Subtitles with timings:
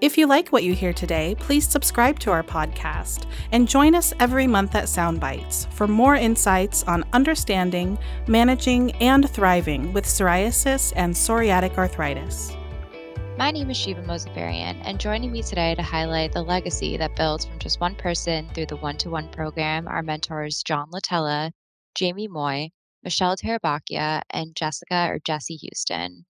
[0.00, 4.12] If you like what you hear today, please subscribe to our podcast and join us
[4.20, 11.14] every month at Soundbites for more insights on understanding, managing, and thriving with psoriasis and
[11.14, 12.56] psoriatic arthritis.
[13.36, 17.44] My name is Shiva Mozafarian, and joining me today to highlight the legacy that builds
[17.44, 21.50] from just one person through the one to one program are mentors John Latella,
[21.96, 22.70] Jamie Moy,
[23.02, 26.26] Michelle Tarabakia, and Jessica or Jessie Houston.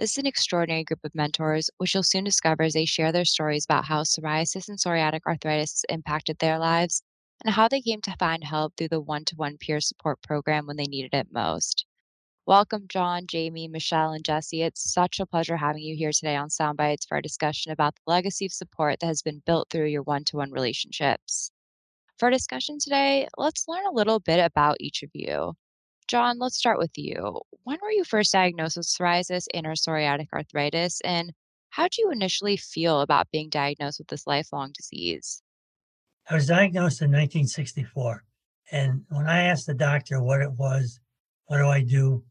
[0.00, 3.26] This is an extraordinary group of mentors, which you'll soon discover as they share their
[3.26, 7.02] stories about how psoriasis and psoriatic arthritis impacted their lives
[7.44, 10.66] and how they came to find help through the one to one peer support program
[10.66, 11.84] when they needed it most.
[12.46, 14.62] Welcome, John, Jamie, Michelle, and Jesse.
[14.62, 18.10] It's such a pleasure having you here today on Soundbites for a discussion about the
[18.10, 21.50] legacy of support that has been built through your one to one relationships.
[22.16, 25.56] For our discussion today, let's learn a little bit about each of you.
[26.10, 27.40] John, let's start with you.
[27.62, 31.00] When were you first diagnosed with psoriasis and or psoriatic arthritis?
[31.04, 31.32] And
[31.68, 35.40] how did you initially feel about being diagnosed with this lifelong disease?
[36.28, 38.24] I was diagnosed in 1964.
[38.72, 40.98] And when I asked the doctor what it was,
[41.46, 42.24] what do I do?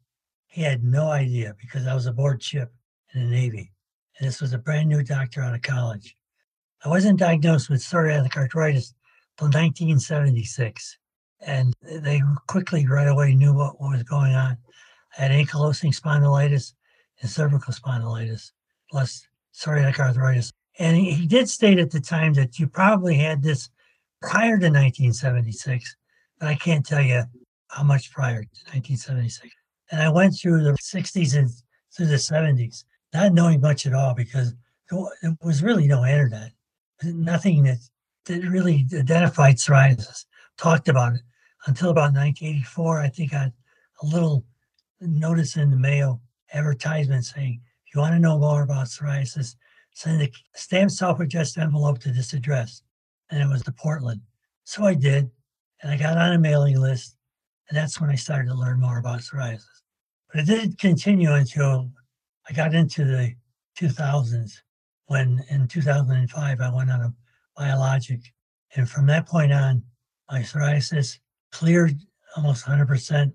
[0.48, 2.74] He had no idea because I was aboard ship
[3.16, 3.72] in the Navy.
[4.20, 6.18] And this was a brand new doctor out of college.
[6.84, 8.94] I wasn't diagnosed with psoriatic arthritis
[9.38, 10.98] until 1976
[11.42, 14.58] and they quickly right away knew what, what was going on.
[15.18, 16.74] I had ankylosing spondylitis
[17.22, 18.52] and cervical spondylitis,
[18.92, 20.52] plus psoriatic arthritis.
[20.78, 23.70] And he, he did state at the time that you probably had this
[24.22, 25.96] prior to 1976,
[26.40, 27.24] but I can't tell you
[27.70, 29.54] how much prior to 1976.
[29.92, 31.50] And I went through the 60s and
[31.96, 34.54] through the 70s, not knowing much at all because
[34.92, 36.52] there was really no internet,
[37.04, 37.78] nothing that,
[38.26, 40.26] that really identified psoriasis,
[40.58, 41.22] talked about it
[41.68, 43.02] until about 1984.
[43.02, 43.54] I think I had
[44.02, 44.46] a little
[45.02, 46.22] notice in the Mayo
[46.54, 49.56] advertisement saying, if you want to know more about psoriasis,
[49.94, 52.84] send a stamped self-addressed envelope to this address.
[53.30, 54.22] And it was to Portland.
[54.64, 55.30] So I did.
[55.82, 57.16] And I got on a mailing list.
[57.70, 59.66] And that's when I started to learn more about psoriasis.
[60.32, 61.90] But it didn't continue until
[62.50, 63.36] I got into the
[63.80, 64.62] 2000s
[65.06, 67.14] when in 2005 I went on a
[67.58, 68.22] biologic.
[68.76, 69.84] And from that point on,
[70.30, 71.18] my psoriasis
[71.52, 72.00] cleared
[72.36, 73.32] almost 100%.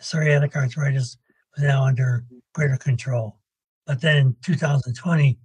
[0.00, 1.18] Psoriatic arthritis
[1.54, 3.38] was now under greater control.
[3.86, 5.38] But then in 2020,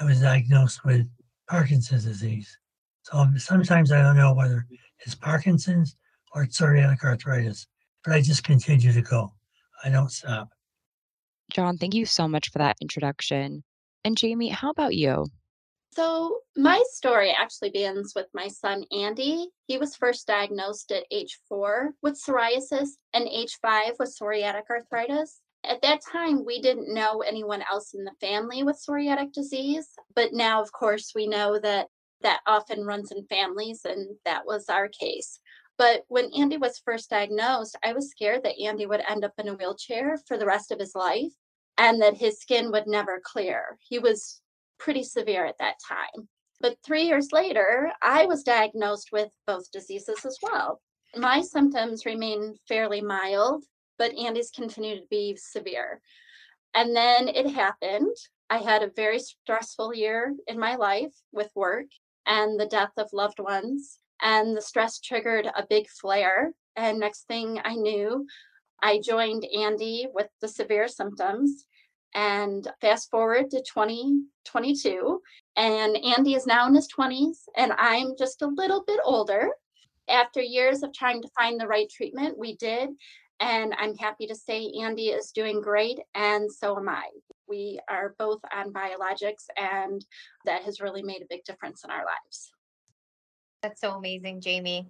[0.00, 1.08] I was diagnosed with
[1.48, 2.58] Parkinson's disease.
[3.02, 4.66] So sometimes I don't know whether
[5.00, 5.96] it's Parkinson's
[6.34, 7.66] or it's psoriatic arthritis,
[8.02, 9.32] but I just continue to go.
[9.84, 10.48] I don't stop.
[11.50, 13.62] John, thank you so much for that introduction.
[14.04, 15.26] And Jamie, how about you?
[15.94, 19.46] So, my story actually begins with my son Andy.
[19.68, 25.40] He was first diagnosed at age four with psoriasis and age five with psoriatic arthritis.
[25.62, 30.32] At that time, we didn't know anyone else in the family with psoriatic disease, but
[30.32, 31.86] now, of course, we know that
[32.22, 35.38] that often runs in families, and that was our case.
[35.78, 39.46] But when Andy was first diagnosed, I was scared that Andy would end up in
[39.46, 41.32] a wheelchair for the rest of his life
[41.78, 43.78] and that his skin would never clear.
[43.80, 44.40] He was
[44.84, 46.28] pretty severe at that time.
[46.60, 50.82] But three years later, I was diagnosed with both diseases as well.
[51.16, 53.64] My symptoms remain fairly mild,
[53.98, 56.02] but Andy's continued to be severe.
[56.74, 58.14] And then it happened.
[58.50, 61.86] I had a very stressful year in my life with work
[62.26, 63.98] and the death of loved ones.
[64.20, 66.52] And the stress triggered a big flare.
[66.76, 68.26] And next thing I knew,
[68.82, 71.64] I joined Andy with the severe symptoms.
[72.14, 75.20] And fast forward to 2022,
[75.56, 79.48] and Andy is now in his 20s, and I'm just a little bit older.
[80.08, 82.90] After years of trying to find the right treatment, we did.
[83.40, 87.08] And I'm happy to say Andy is doing great, and so am I.
[87.48, 90.04] We are both on biologics, and
[90.44, 92.52] that has really made a big difference in our lives.
[93.60, 94.86] That's so amazing, Jamie.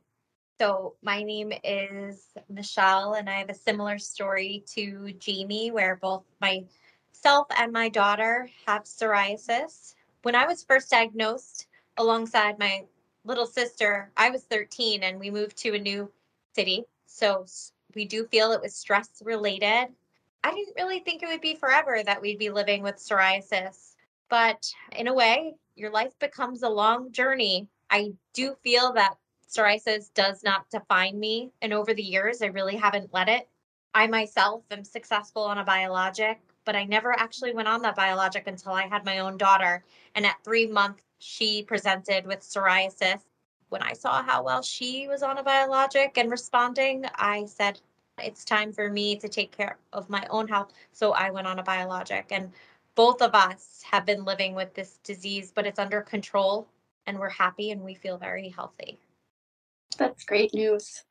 [0.60, 6.24] So, my name is Michelle, and I have a similar story to Jamie, where both
[6.40, 6.64] my
[7.24, 9.94] myself and my daughter have psoriasis.
[10.24, 12.84] When I was first diagnosed alongside my
[13.24, 16.10] little sister, I was 13 and we moved to a new
[16.54, 16.84] city.
[17.06, 17.46] So
[17.94, 19.86] we do feel it was stress related.
[20.42, 23.94] I didn't really think it would be forever that we'd be living with psoriasis.
[24.28, 27.68] But in a way, your life becomes a long journey.
[27.88, 29.16] I do feel that
[29.48, 31.52] psoriasis does not define me.
[31.62, 33.48] And over the years, I really haven't let it.
[33.94, 38.46] I myself am successful on a biologic, but I never actually went on that biologic
[38.46, 39.84] until I had my own daughter.
[40.14, 43.20] And at three months, she presented with psoriasis.
[43.68, 47.80] When I saw how well she was on a biologic and responding, I said,
[48.18, 50.72] it's time for me to take care of my own health.
[50.92, 52.26] So I went on a biologic.
[52.30, 52.52] And
[52.94, 56.68] both of us have been living with this disease, but it's under control
[57.06, 58.98] and we're happy and we feel very healthy.
[59.98, 61.04] That's great news.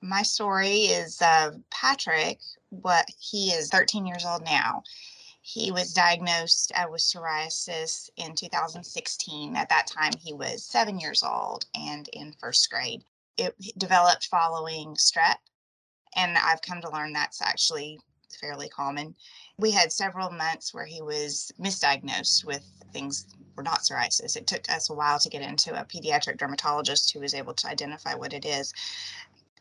[0.00, 2.40] My story is uh, Patrick,
[2.82, 4.82] what he is 13 years old now.
[5.42, 9.56] He was diagnosed uh, with psoriasis in 2016.
[9.56, 13.04] At that time, he was seven years old and in first grade.
[13.36, 15.36] It developed following strep,
[16.16, 18.00] and I've come to learn that's actually
[18.40, 19.14] fairly common.
[19.58, 23.26] We had several months where he was misdiagnosed with things
[23.56, 24.36] were not psoriasis.
[24.36, 27.68] It took us a while to get into a pediatric dermatologist who was able to
[27.68, 28.72] identify what it is.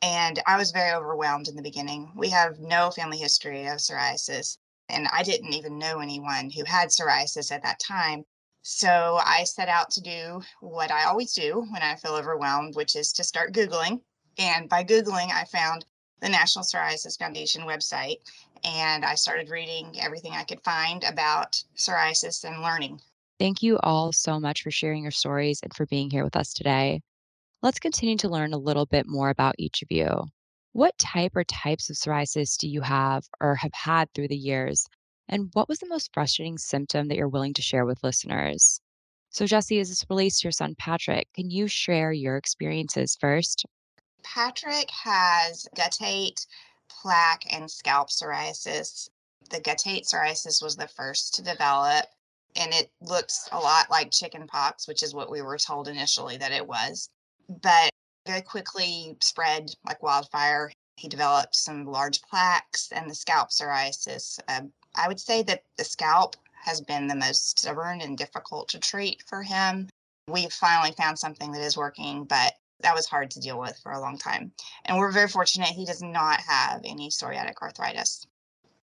[0.03, 2.11] And I was very overwhelmed in the beginning.
[2.13, 4.57] We have no family history of psoriasis,
[4.89, 8.25] and I didn't even know anyone who had psoriasis at that time.
[8.63, 12.97] So I set out to do what I always do when I feel overwhelmed, which
[12.97, 14.01] is to start Googling.
[14.37, 15.85] And by Googling, I found
[16.19, 18.17] the National Psoriasis Foundation website
[18.63, 22.99] and I started reading everything I could find about psoriasis and learning.
[23.39, 26.53] Thank you all so much for sharing your stories and for being here with us
[26.53, 27.01] today.
[27.63, 30.25] Let's continue to learn a little bit more about each of you.
[30.73, 34.85] What type or types of psoriasis do you have or have had through the years?
[35.29, 38.81] And what was the most frustrating symptom that you're willing to share with listeners?
[39.29, 43.65] So, Jesse, as this relates to your son Patrick, can you share your experiences first?
[44.23, 46.45] Patrick has guttate,
[46.89, 49.07] plaque, and scalp psoriasis.
[49.51, 52.07] The guttate psoriasis was the first to develop,
[52.57, 56.35] and it looks a lot like chicken pox, which is what we were told initially
[56.35, 57.09] that it was.
[57.49, 57.89] But
[58.25, 60.71] very quickly spread like wildfire.
[60.97, 64.39] He developed some large plaques and the scalp psoriasis.
[64.47, 64.61] Uh,
[64.95, 69.23] I would say that the scalp has been the most stubborn and difficult to treat
[69.27, 69.89] for him.
[70.29, 73.91] We finally found something that is working, but that was hard to deal with for
[73.91, 74.51] a long time.
[74.85, 78.25] And we're very fortunate he does not have any psoriatic arthritis.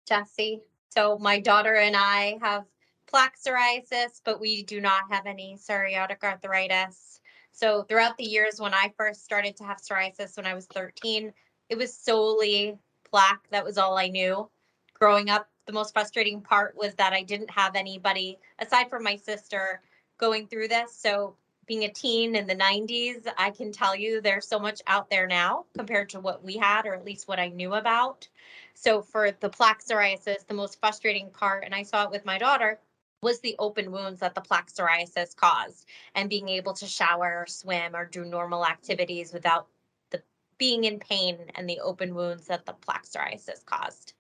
[0.06, 0.60] Jesse.
[0.90, 2.64] So my daughter and I have
[3.06, 7.20] plaque psoriasis, but we do not have any psoriatic arthritis.
[7.54, 11.32] So throughout the years when I first started to have psoriasis when I was 13,
[11.68, 12.76] it was solely
[13.08, 13.48] plaque.
[13.50, 14.50] That was all I knew.
[14.92, 19.14] Growing up, the most frustrating part was that I didn't have anybody aside from my
[19.14, 19.80] sister
[20.18, 20.92] going through this.
[20.96, 21.36] So
[21.66, 25.28] being a teen in the 90s, I can tell you there's so much out there
[25.28, 28.26] now compared to what we had, or at least what I knew about.
[28.74, 32.36] So, for the plaque psoriasis, the most frustrating part, and I saw it with my
[32.36, 32.80] daughter,
[33.24, 37.46] was the open wounds that the plaque psoriasis caused and being able to shower or
[37.46, 39.66] swim or do normal activities without
[40.10, 40.22] the
[40.58, 44.12] being in pain and the open wounds that the plaque psoriasis caused.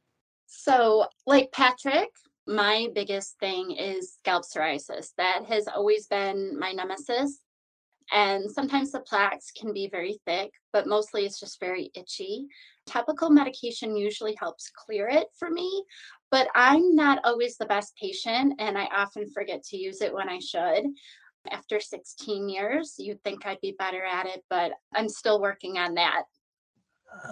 [0.46, 2.10] So, like Patrick,
[2.46, 5.12] my biggest thing is scalp psoriasis.
[5.18, 7.40] That has always been my nemesis.
[8.10, 12.46] And sometimes the plaques can be very thick, but mostly it's just very itchy.
[12.86, 15.84] Topical medication usually helps clear it for me,
[16.30, 20.28] but I'm not always the best patient and I often forget to use it when
[20.28, 20.86] I should.
[21.50, 25.94] After 16 years, you'd think I'd be better at it, but I'm still working on
[25.94, 26.24] that.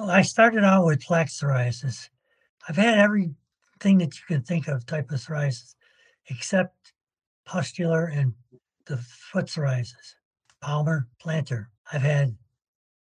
[0.07, 2.09] I started out with plaque psoriasis.
[2.69, 5.75] I've had everything that you can think of type of psoriasis,
[6.29, 6.93] except
[7.45, 8.35] pustular and
[8.87, 10.15] the foot psoriasis,
[10.61, 11.67] palmar, plantar.
[11.93, 12.37] I've had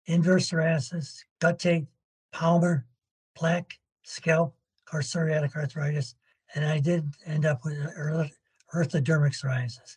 [0.06, 1.86] inverse psoriasis, guttate,
[2.32, 2.86] palmar,
[3.36, 3.72] plaque,
[4.02, 4.54] scalp,
[4.92, 6.14] or psoriatic arthritis,
[6.54, 9.96] and I did end up with erythrodermic psoriasis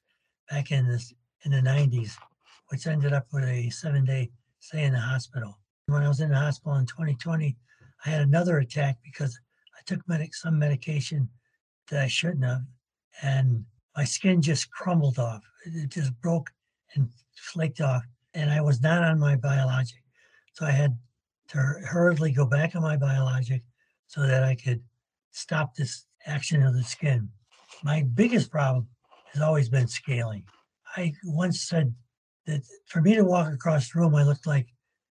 [0.50, 1.04] back in the
[1.46, 2.14] in the 90s,
[2.70, 5.60] which ended up with a seven-day stay in the hospital.
[5.88, 7.58] When I was in the hospital in 2020,
[8.06, 9.38] I had another attack because
[9.78, 11.28] I took medic some medication
[11.90, 12.62] that I shouldn't have,
[13.22, 13.66] and
[13.98, 15.44] my skin just crumbled off.
[15.66, 16.50] It just broke
[16.96, 20.04] and flaked off, and I was not on my biologic,
[20.54, 20.98] so I had
[21.54, 23.62] to hurriedly go back on my biologic
[24.08, 24.82] so that I could
[25.32, 27.30] stop this action of the skin.
[27.84, 28.88] My biggest problem
[29.34, 30.44] has always been scaling.
[30.96, 31.94] I once said
[32.46, 34.68] that for me to walk across the room, I looked like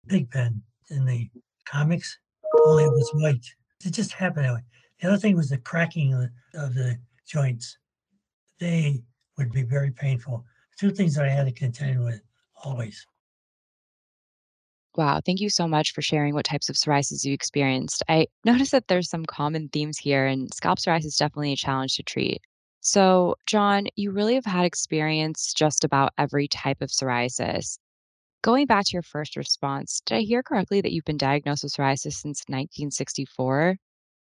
[0.08, 1.30] Pigpen in the
[1.66, 2.18] comics,
[2.66, 3.46] only it was white.
[3.86, 4.64] It just happened that way.
[5.00, 6.98] The other thing was the cracking of the, of the
[7.28, 7.78] joints.
[8.60, 9.02] They
[9.38, 10.46] would be very painful.
[10.80, 12.22] Two things that I had to contend with
[12.64, 13.06] always.
[14.96, 18.04] Wow, thank you so much for sharing what types of psoriasis you experienced.
[18.08, 21.96] I noticed that there's some common themes here, and scalp psoriasis is definitely a challenge
[21.96, 22.42] to treat.
[22.82, 27.78] So, John, you really have had experience just about every type of psoriasis.
[28.44, 31.74] Going back to your first response, did I hear correctly that you've been diagnosed with
[31.74, 33.78] psoriasis since 1964?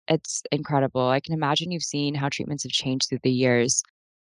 [0.08, 1.08] It's incredible.
[1.08, 3.82] I can imagine you've seen how treatments have changed through the years.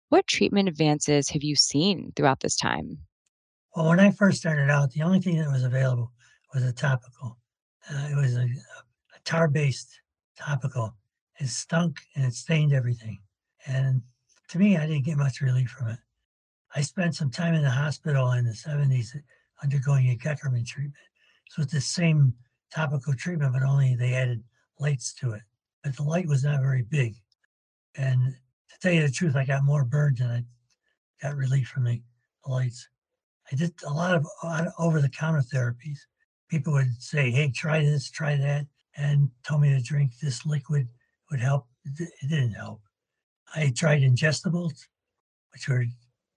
[0.08, 2.99] What treatment advances have you seen throughout this time?
[3.76, 6.11] Well, when I first started out, the only thing that was available
[6.54, 7.38] was a topical.
[7.90, 10.00] Uh, it was a, a tar based
[10.38, 10.94] topical.
[11.38, 13.21] It stunk and it stained everything.
[13.66, 14.02] And
[14.49, 15.99] to me, I didn't get much relief from it.
[16.75, 19.14] I spent some time in the hospital in the 70s
[19.62, 20.97] undergoing a Goeckerman treatment.
[21.50, 22.35] So it's the same
[22.75, 24.42] topical treatment, but only they added
[24.78, 25.42] lights to it.
[25.82, 27.14] But the light was not very big.
[27.97, 28.35] And
[28.71, 30.44] to tell you the truth, I got more burns than I
[31.23, 32.00] got relief from the
[32.47, 32.88] lights.
[33.50, 34.26] I did a lot of
[34.78, 35.99] over the counter therapies.
[36.52, 40.87] People would say, hey, try this, try that, and told me to drink this liquid
[41.30, 41.66] would help.
[41.99, 42.82] It didn't help.
[43.56, 44.85] I tried ingestibles,
[45.54, 45.87] which were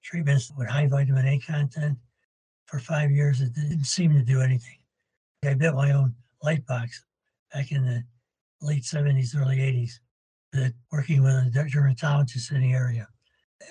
[0.02, 1.98] treatments with high vitamin A content
[2.66, 3.42] for five years.
[3.42, 4.78] It didn't seem to do anything.
[5.44, 7.04] I built my own light box
[7.54, 8.02] back in the
[8.62, 10.00] late 70s, early 80s,
[10.54, 13.06] that working with a dermatologist in the area.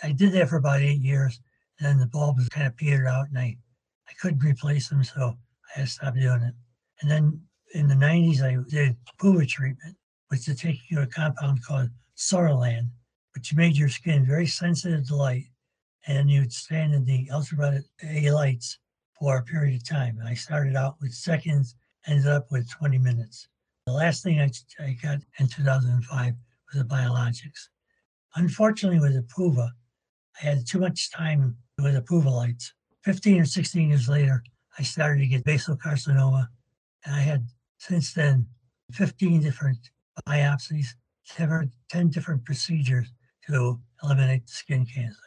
[0.03, 1.41] I did that for about eight years.
[1.79, 3.57] And then the bulbs kind of petered out and I,
[4.07, 5.03] I couldn't replace them.
[5.03, 6.55] So I had to stop doing it.
[7.01, 7.41] And then
[7.75, 9.97] in the 90s, I did PUVA treatment,
[10.29, 12.89] which is taking you a compound called Psoralen,
[13.35, 15.45] which made your skin very sensitive to light.
[16.07, 18.79] And you'd stand in the ultraviolet A lights
[19.19, 20.19] for a period of time.
[20.25, 21.75] I started out with seconds,
[22.07, 23.49] ended up with 20 minutes.
[23.87, 26.35] The last thing I, I got in 2005
[26.73, 27.69] was the biologics.
[28.37, 29.71] Unfortunately, with the PUVA,
[30.41, 32.73] I had too much time with the PUVA lights.
[33.05, 34.43] 15 or 16 years later,
[34.79, 36.49] I started to get basal carcinoma.
[37.05, 37.47] And I had
[37.79, 38.47] since then
[38.93, 39.79] 15 different
[40.29, 40.89] biopsies,
[41.27, 41.71] 10
[42.11, 43.13] different procedures
[43.47, 45.19] to eliminate skin cancer.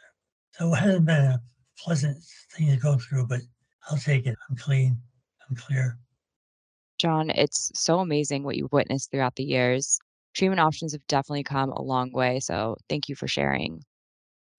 [0.52, 1.40] So it hasn't been a
[1.78, 2.16] pleasant
[2.52, 3.40] thing to go through, but
[3.88, 4.36] I'll take it.
[4.48, 4.98] I'm clean.
[5.48, 5.98] I'm clear.
[6.98, 9.98] John, it's so amazing what you've witnessed throughout the years.
[10.34, 13.82] Treatment options have definitely come a long way, so thank you for sharing.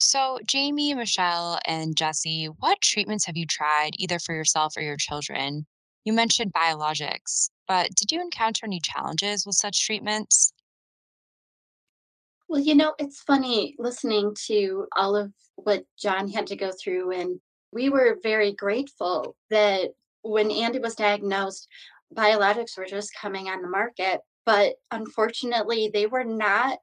[0.02, 4.96] So, Jamie, Michelle, and Jesse, what treatments have you tried either for yourself or your
[4.96, 5.66] children?
[6.06, 10.54] You mentioned biologics, but did you encounter any challenges with such treatments?
[12.48, 17.12] Well, you know, it's funny listening to all of what John had to go through,
[17.12, 17.40] and
[17.74, 19.90] we were very grateful that
[20.22, 21.68] when Andy was diagnosed,
[22.16, 24.22] biologics were just coming on the market.
[24.46, 26.80] But unfortunately, they were not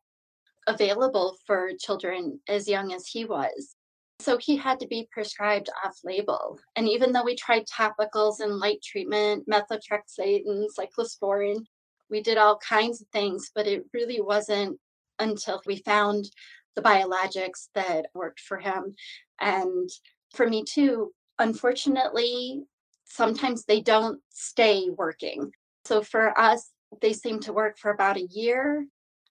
[0.67, 3.77] available for children as young as he was.
[4.19, 6.59] So he had to be prescribed off label.
[6.75, 11.65] And even though we tried topicals and light treatment, methotrexate and cyclosporin,
[12.09, 14.79] we did all kinds of things, but it really wasn't
[15.19, 16.31] until we found
[16.75, 18.95] the biologics that worked for him.
[19.41, 19.89] And
[20.35, 22.63] for me too, unfortunately,
[23.05, 25.53] sometimes they don't stay working.
[25.85, 26.71] So for us,
[27.01, 28.87] they seem to work for about a year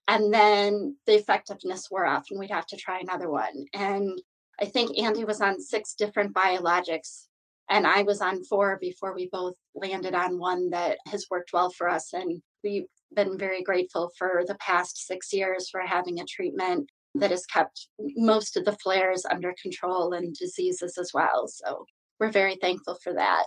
[0.08, 4.20] and then the effectiveness wore off and we'd have to try another one and
[4.60, 7.26] i think andy was on six different biologics
[7.70, 11.70] and i was on four before we both landed on one that has worked well
[11.70, 16.24] for us and we've been very grateful for the past six years for having a
[16.24, 21.84] treatment that has kept most of the flares under control and diseases as well so
[22.18, 23.44] we're very thankful for that.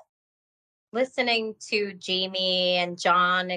[0.91, 3.51] Listening to jamie and john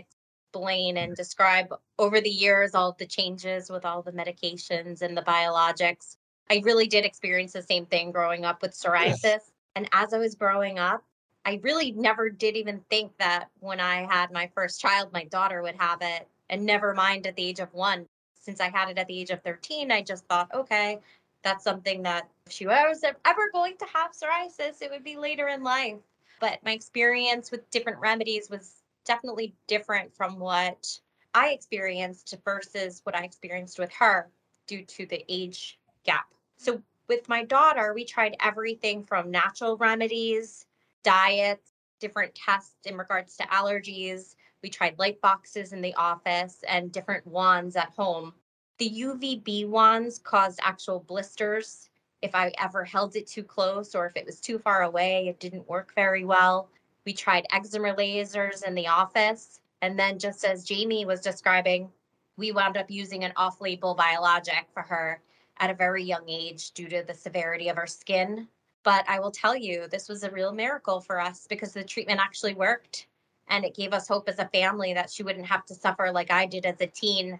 [0.53, 1.15] explain and mm-hmm.
[1.15, 6.17] describe over the years all the changes with all the medications and the biologics.
[6.51, 9.23] I really did experience the same thing growing up with psoriasis.
[9.23, 9.51] Yes.
[9.75, 11.03] And as I was growing up,
[11.47, 15.63] I really never did even think that when I had my first child, my daughter
[15.63, 18.07] would have it, and never mind at the age of one.
[18.39, 21.01] Since I had it at the age of 13, I just thought, okay,
[21.43, 25.49] that's something that if she was ever going to have psoriasis, it would be later
[25.49, 25.97] in life.
[26.41, 30.99] But my experience with different remedies was definitely different from what
[31.35, 34.29] I experienced versus what I experienced with her
[34.67, 36.27] due to the age gap.
[36.57, 40.67] So with my daughter, we tried everything from natural remedies,
[41.03, 44.35] diets, different tests in regards to allergies.
[44.63, 48.35] We tried light boxes in the office and different wands at home.
[48.79, 51.91] The UVB wands caused actual blisters.
[52.23, 55.41] If I ever held it too close or if it was too far away, it
[55.41, 56.69] didn't work very well.
[57.05, 59.61] We tried excimer lasers in the office.
[59.81, 61.91] And then, just as Jamie was describing,
[62.37, 65.21] we wound up using an off label biologic for her
[65.59, 68.49] at a very young age due to the severity of her skin.
[68.85, 72.21] But I will tell you, this was a real miracle for us because the treatment
[72.21, 73.07] actually worked.
[73.49, 76.31] And it gave us hope as a family that she wouldn't have to suffer like
[76.31, 77.39] I did as a teen,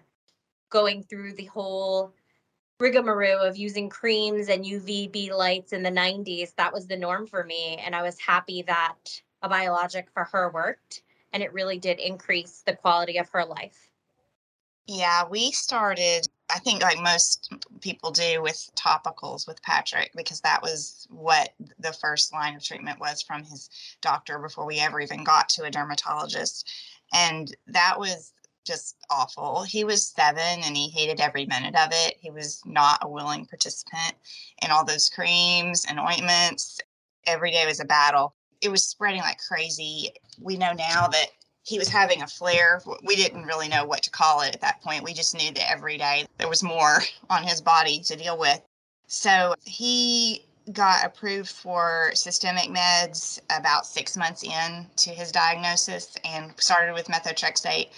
[0.69, 2.13] going through the whole
[2.79, 6.53] rigmarole of using creams and UVB lights in the 90s.
[6.55, 7.77] That was the norm for me.
[7.83, 12.63] And I was happy that a biologic for her worked and it really did increase
[12.65, 13.89] the quality of her life.
[14.85, 20.61] Yeah, we started, I think, like most people do with topicals with Patrick, because that
[20.61, 23.69] was what the first line of treatment was from his
[24.01, 26.69] doctor before we ever even got to a dermatologist.
[27.13, 28.33] And that was
[28.65, 29.63] just awful.
[29.63, 32.17] He was seven and he hated every minute of it.
[32.19, 34.15] He was not a willing participant
[34.61, 36.79] in all those creams and ointments.
[37.25, 38.35] Every day was a battle.
[38.63, 40.13] It was spreading like crazy.
[40.39, 41.27] We know now that
[41.63, 42.81] he was having a flare.
[43.03, 45.03] We didn't really know what to call it at that point.
[45.03, 48.61] We just knew that every day there was more on his body to deal with.
[49.07, 56.53] So he got approved for systemic meds about six months in to his diagnosis and
[56.57, 57.89] started with methotrexate.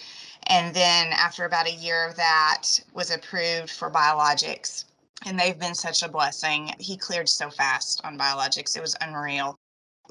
[0.47, 4.85] And then after about a year of that was approved for biologics.
[5.27, 6.71] And they've been such a blessing.
[6.79, 8.75] He cleared so fast on biologics.
[8.75, 9.59] It was unreal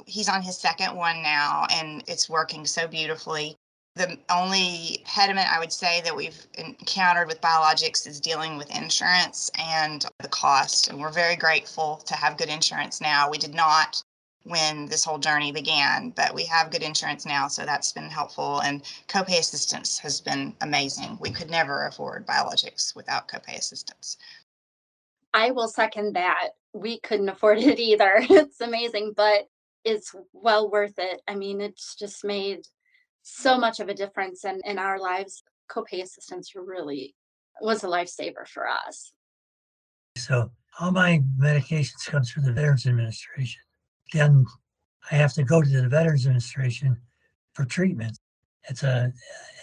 [0.06, 3.56] he's on his second one now and it's working so beautifully.
[3.96, 9.50] The only impediment I would say that we've encountered with biologics is dealing with insurance
[9.56, 10.88] and the cost.
[10.88, 13.30] And we're very grateful to have good insurance now.
[13.30, 14.02] We did not
[14.44, 18.60] when this whole journey began, but we have good insurance now, so that's been helpful.
[18.60, 21.18] And copay assistance has been amazing.
[21.20, 24.18] We could never afford biologics without copay assistance.
[25.32, 26.50] I will second that.
[26.74, 28.18] We couldn't afford it either.
[28.30, 29.48] It's amazing, but
[29.84, 31.20] it's well worth it.
[31.28, 32.66] I mean, it's just made
[33.22, 35.42] so much of a difference in, in our lives.
[35.70, 37.14] Copay assistance really
[37.60, 39.12] was a lifesaver for us.
[40.16, 40.50] So
[40.80, 43.62] all my medications comes through the Veterans Administration.
[44.12, 44.44] Then
[45.10, 46.96] I have to go to the Veterans Administration
[47.52, 48.18] for treatment.
[48.68, 49.12] It's a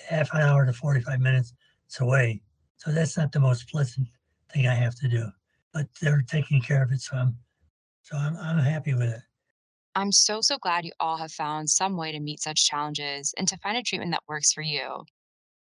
[0.08, 1.54] half an hour to 45 minutes
[1.92, 2.42] it's away.
[2.78, 4.08] So that's not the most pleasant
[4.54, 5.26] thing I have to do.
[5.74, 7.36] But they're taking care of it, so I'm
[8.02, 9.22] so I'm I'm happy with it.
[9.96, 13.48] I'm so, so glad you all have found some way to meet such challenges and
[13.50, 15.04] to find a treatment that works for you.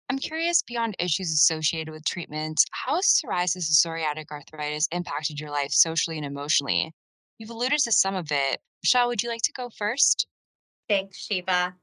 [0.09, 3.55] I'm curious beyond issues associated with treatments, how has psoriasis
[3.87, 6.93] and psoriatic arthritis impacted your life socially and emotionally?
[7.39, 8.61] You've alluded to some of it.
[8.83, 10.27] Michelle, would you like to go first?
[10.89, 11.75] Thanks, Shiva.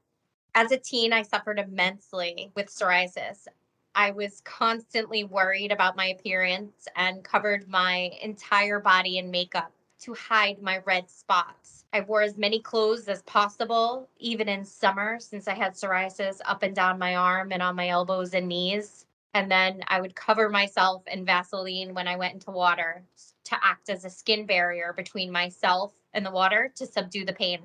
[0.54, 3.46] As a teen, I suffered immensely with psoriasis.
[3.94, 10.14] I was constantly worried about my appearance and covered my entire body in makeup to
[10.14, 11.84] hide my red spots.
[11.92, 16.62] I wore as many clothes as possible, even in summer, since I had psoriasis up
[16.62, 19.06] and down my arm and on my elbows and knees.
[19.34, 23.02] And then I would cover myself in Vaseline when I went into water
[23.44, 27.60] to act as a skin barrier between myself and the water to subdue the pain.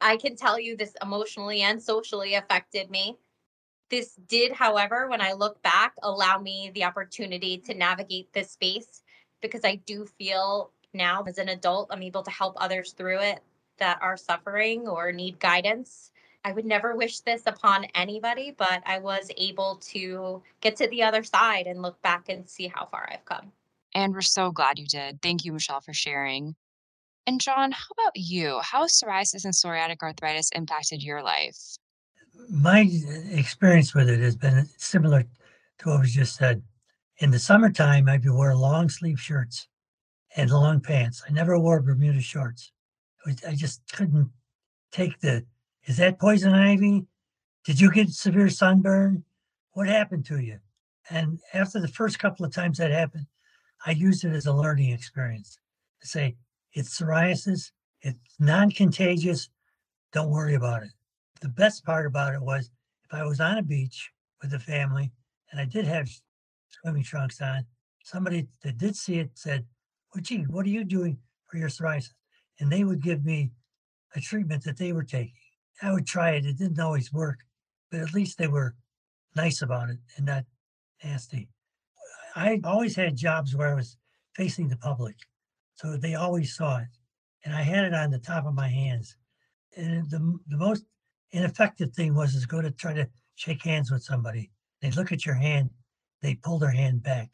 [0.00, 3.16] I can tell you this emotionally and socially affected me.
[3.90, 9.02] This did, however, when I look back, allow me the opportunity to navigate this space
[9.40, 13.40] because I do feel now as an adult, I'm able to help others through it
[13.78, 16.10] that are suffering or need guidance.
[16.44, 21.02] I would never wish this upon anybody, but I was able to get to the
[21.02, 23.52] other side and look back and see how far I've come.
[23.94, 25.22] And we're so glad you did.
[25.22, 26.54] Thank you, Michelle, for sharing.
[27.26, 28.60] And John, how about you?
[28.62, 31.58] How has psoriasis and psoriatic arthritis impacted your life?
[32.50, 35.24] My uh, experience with it has been similar
[35.78, 36.62] to what was just said.
[37.18, 39.67] In the summertime, I'd be wearing long sleeve shirts
[40.38, 41.22] and long pants.
[41.28, 42.70] I never wore Bermuda shorts.
[43.46, 44.30] I just couldn't
[44.92, 45.44] take the.
[45.84, 47.04] Is that poison ivy?
[47.64, 49.24] Did you get severe sunburn?
[49.72, 50.60] What happened to you?
[51.10, 53.26] And after the first couple of times that happened,
[53.84, 55.58] I used it as a learning experience
[56.00, 56.36] to say
[56.72, 57.72] it's psoriasis,
[58.02, 59.48] it's non contagious,
[60.12, 60.90] don't worry about it.
[61.40, 62.70] The best part about it was
[63.04, 65.10] if I was on a beach with a family
[65.50, 66.08] and I did have
[66.68, 67.66] swimming trunks on,
[68.04, 69.66] somebody that did see it said,
[70.22, 72.12] gee, what are you doing for your psoriasis?
[72.60, 73.50] And they would give me
[74.14, 75.32] a treatment that they were taking.
[75.82, 76.46] I would try it.
[76.46, 77.38] It didn't always work,
[77.90, 78.74] but at least they were
[79.36, 80.44] nice about it and not
[81.04, 81.48] nasty.
[82.34, 83.96] I always had jobs where I was
[84.34, 85.16] facing the public,
[85.74, 86.88] so they always saw it.
[87.44, 89.16] And I had it on the top of my hands.
[89.76, 90.84] And the, the most
[91.32, 94.50] ineffective thing was is go to try to shake hands with somebody.
[94.80, 95.70] They'd look at your hand,
[96.22, 97.30] they pull their hand back.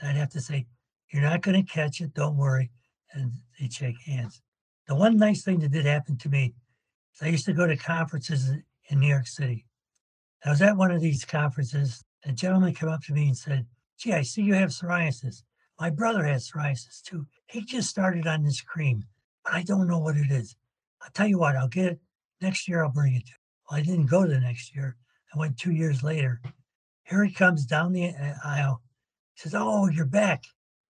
[0.00, 0.66] And I'd have to say,
[1.10, 2.14] you're not going to catch it.
[2.14, 2.70] Don't worry.
[3.12, 4.42] And they shake hands.
[4.86, 6.54] The one nice thing that did happen to me
[7.14, 8.50] is I used to go to conferences
[8.88, 9.66] in New York City.
[10.44, 12.04] I was at one of these conferences.
[12.24, 13.66] A gentleman came up to me and said,
[13.98, 15.42] Gee, I see you have psoriasis.
[15.80, 17.26] My brother has psoriasis too.
[17.46, 19.04] He just started on this cream,
[19.44, 20.56] but I don't know what it is.
[21.02, 22.00] I'll tell you what, I'll get it.
[22.40, 23.36] Next year, I'll bring it to you.
[23.68, 24.96] Well, I didn't go the next year.
[25.34, 26.40] I went two years later.
[27.04, 28.82] Here he comes down the uh, aisle.
[29.34, 30.44] He says, Oh, you're back.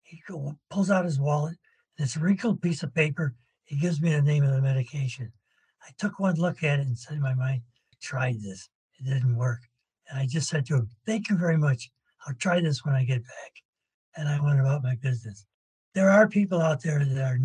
[0.04, 0.22] He
[0.70, 1.56] pulls out his wallet.
[1.98, 3.34] And it's a wrinkled piece of paper.
[3.64, 5.32] He gives me the name of the medication.
[5.82, 7.62] I took one look at it and said in my mind,
[8.00, 8.68] tried this.
[8.98, 9.60] It didn't work.
[10.08, 11.90] And I just said to him, Thank you very much.
[12.26, 13.52] I'll try this when I get back.
[14.16, 15.46] And I went about my business.
[15.94, 17.38] There are people out there that are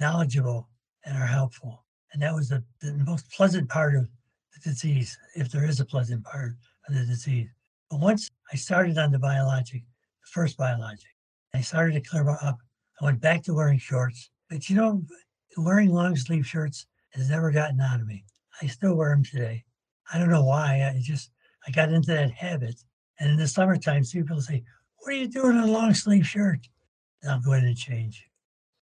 [0.00, 0.68] knowledgeable
[1.04, 1.84] and are helpful.
[2.12, 4.08] And that was the, the most pleasant part of
[4.54, 6.52] the disease, if there is a pleasant part
[6.88, 7.48] of the disease.
[7.90, 11.15] But once I started on the biologic, the first biologic,
[11.54, 12.58] I started to clear up.
[13.00, 14.30] I went back to wearing shorts.
[14.48, 15.02] But you know,
[15.56, 18.24] wearing long sleeve shirts has never gotten out of me.
[18.62, 19.64] I still wear them today.
[20.12, 20.82] I don't know why.
[20.82, 21.30] I just
[21.66, 22.76] I got into that habit.
[23.18, 24.62] And in the summertime, people say,
[24.98, 26.68] "What are you doing in a long sleeve shirt?"
[27.22, 28.28] And I'll go in and change.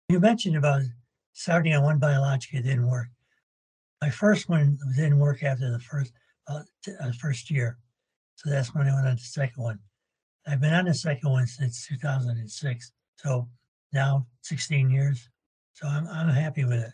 [0.09, 0.81] You mentioned about
[1.33, 3.07] starting on one biologic, it didn't work.
[4.01, 6.13] My first one didn't work after the first
[6.47, 6.61] uh,
[7.01, 7.77] uh, first year,
[8.35, 9.79] so that's when I went on the second one.
[10.47, 13.47] I've been on the second one since 2006, so
[13.93, 15.29] now 16 years.
[15.73, 16.91] So I'm I'm happy with it.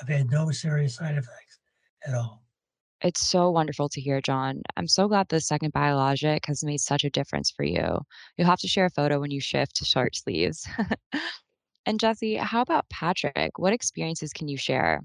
[0.00, 1.60] I've had no serious side effects
[2.06, 2.42] at all.
[3.02, 4.62] It's so wonderful to hear, John.
[4.76, 7.98] I'm so glad the second biologic has made such a difference for you.
[8.36, 10.68] You'll have to share a photo when you shift to short sleeves.
[11.86, 13.58] and Jesse, how about Patrick?
[13.58, 15.00] What experiences can you share?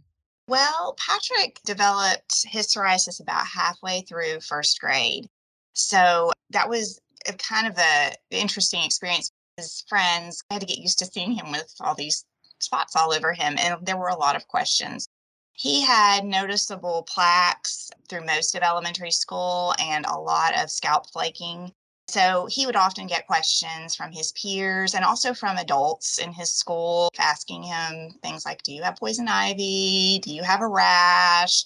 [0.49, 5.27] Well, Patrick developed his psoriasis about halfway through first grade.
[5.73, 6.99] So that was
[7.37, 9.31] kind of a interesting experience.
[9.57, 12.25] His friends had to get used to seeing him with all these
[12.59, 15.07] spots all over him, and there were a lot of questions.
[15.53, 21.71] He had noticeable plaques through most of elementary school and a lot of scalp flaking.
[22.07, 26.51] So he would often get questions from his peers and also from adults in his
[26.51, 30.19] school asking him things like Do you have poison ivy?
[30.21, 31.63] Do you have a rash?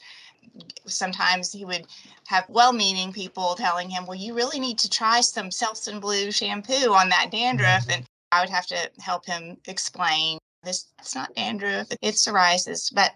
[0.85, 1.88] Sometimes he would
[2.27, 6.31] have well meaning people telling him, Well, you really need to try some Selsun Blue
[6.31, 7.83] shampoo on that dandruff.
[7.83, 7.91] Mm-hmm.
[7.91, 12.93] And I would have to help him explain this it's not dandruff, it's psoriasis.
[12.93, 13.13] But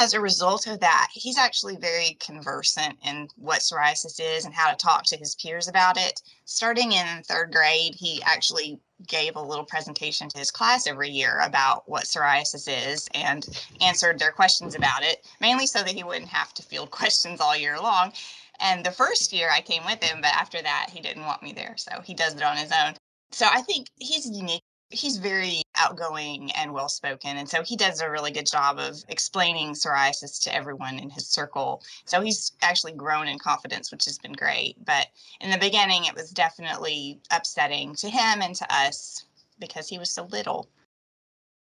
[0.00, 4.70] as a result of that, he's actually very conversant in what psoriasis is and how
[4.70, 6.20] to talk to his peers about it.
[6.44, 11.40] Starting in third grade, he actually gave a little presentation to his class every year
[11.40, 13.46] about what psoriasis is and
[13.80, 17.56] answered their questions about it, mainly so that he wouldn't have to field questions all
[17.56, 18.12] year long.
[18.60, 21.52] And the first year I came with him, but after that, he didn't want me
[21.52, 21.74] there.
[21.76, 22.94] So he does it on his own.
[23.30, 27.36] So I think he's unique he's very outgoing and well spoken.
[27.36, 31.26] And so he does a really good job of explaining psoriasis to everyone in his
[31.26, 31.82] circle.
[32.04, 34.76] So he's actually grown in confidence, which has been great.
[34.84, 35.08] But
[35.40, 39.24] in the beginning, it was definitely upsetting to him and to us
[39.58, 40.68] because he was so little.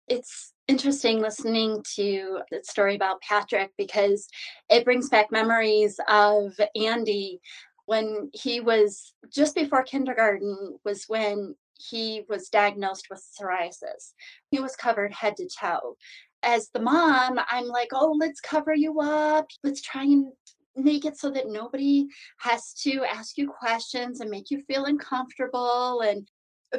[0.08, 4.28] It's interesting listening to the story about Patrick because
[4.68, 7.40] it brings back memories of Andy
[7.86, 11.54] when he was just before kindergarten was when
[11.90, 14.12] he was diagnosed with psoriasis.
[14.50, 15.96] He was covered head to toe.
[16.42, 19.46] As the mom, I'm like, oh, let's cover you up.
[19.62, 20.32] Let's try and
[20.76, 22.06] make it so that nobody
[22.38, 26.00] has to ask you questions and make you feel uncomfortable.
[26.00, 26.28] And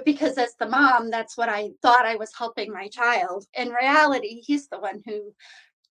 [0.06, 3.46] because as the mom, that's what I thought I was helping my child.
[3.54, 5.34] In reality, he's the one who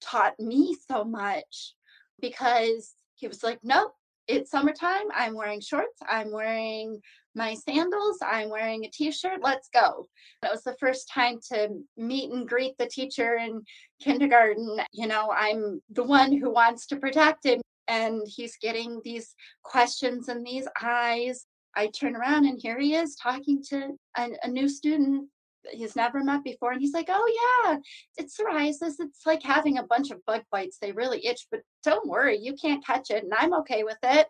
[0.01, 1.75] taught me so much
[2.21, 3.93] because he was like, nope,
[4.27, 5.11] it's summertime.
[5.15, 5.99] I'm wearing shorts.
[6.09, 7.01] I'm wearing
[7.35, 8.19] my sandals.
[8.23, 9.41] I'm wearing a t shirt.
[9.43, 10.07] Let's go.
[10.43, 13.63] It was the first time to meet and greet the teacher in
[14.01, 14.81] kindergarten.
[14.93, 20.29] You know, I'm the one who wants to protect him, and he's getting these questions
[20.29, 21.47] in these eyes.
[21.77, 25.29] I turn around and here he is talking to a, a new student
[25.73, 26.73] he's never met before.
[26.73, 27.77] And he's like, Oh, yeah,
[28.17, 28.95] it's psoriasis.
[28.99, 30.79] It's like having a bunch of bug bites.
[30.79, 33.25] They really itch, but don't worry, you can't catch it.
[33.25, 34.27] And I'm okay with it.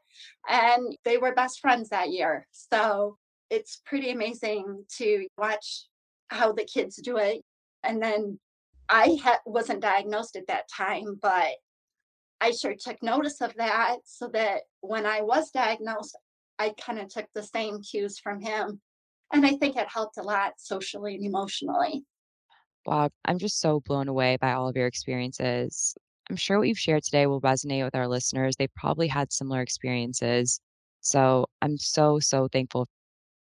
[0.49, 2.47] And they were best friends that year.
[2.53, 3.17] So
[3.51, 5.87] it's pretty amazing to watch
[6.29, 7.43] how the kids do it.
[7.83, 8.39] And then
[8.89, 11.55] I ha- wasn't diagnosed at that time, but
[12.41, 16.17] I sure took notice of that so that when I was diagnosed,
[16.59, 18.81] I kind of took the same cues from him
[19.33, 22.05] and I think it helped a lot socially and emotionally.
[22.87, 25.95] Wow, I'm just so blown away by all of your experiences.
[26.29, 28.57] I'm sure what you've shared today will resonate with our listeners.
[28.57, 30.61] They probably had similar experiences.
[31.01, 32.89] So I'm so, so thankful.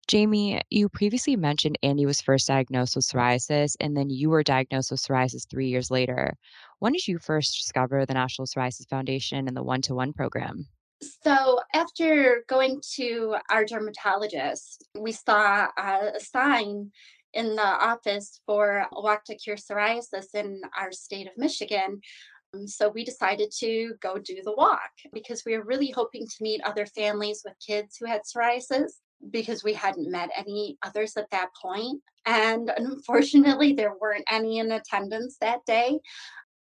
[0.08, 4.90] Jamie, you previously mentioned Andy was first diagnosed with psoriasis, and then you were diagnosed
[4.90, 6.34] with psoriasis three years later.
[6.80, 10.66] When did you first discover the National Psoriasis Foundation and the one to one program?
[11.02, 16.92] So, after going to our dermatologist, we saw a sign
[17.34, 22.02] in the office for Walk to Cure Psoriasis in our state of Michigan.
[22.54, 26.44] Um, so, we decided to go do the walk because we were really hoping to
[26.44, 28.94] meet other families with kids who had psoriasis
[29.32, 32.02] because we hadn't met any others at that point.
[32.26, 36.00] And unfortunately, there weren't any in attendance that day.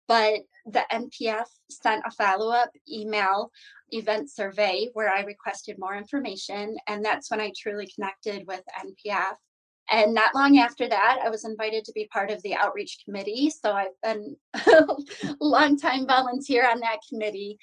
[0.07, 3.51] But the NPF sent a follow up email
[3.91, 6.77] event survey where I requested more information.
[6.87, 9.35] And that's when I truly connected with NPF.
[9.89, 13.51] And not long after that, I was invited to be part of the outreach committee.
[13.51, 14.85] So I've been a
[15.39, 17.59] long time volunteer on that committee.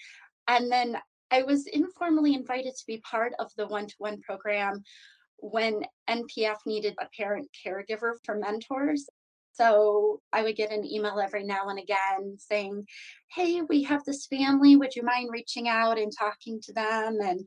[0.46, 0.96] And then
[1.33, 4.85] I was informally invited to be part of the one to one program
[5.38, 9.09] when NPF needed a parent caregiver for mentors.
[9.52, 12.86] So I would get an email every now and again saying,
[13.30, 14.76] Hey, we have this family.
[14.76, 17.18] Would you mind reaching out and talking to them?
[17.22, 17.40] And